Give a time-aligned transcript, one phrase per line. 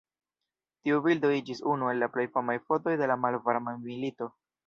[0.87, 4.33] Tiu bildo iĝis unu el la plej famaj fotoj de la malvarma milito.